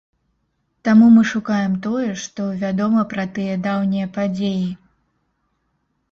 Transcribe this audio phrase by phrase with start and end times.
[0.87, 4.65] Таму мы шукаем тое, што вядома пра тыя даўнія падзеі.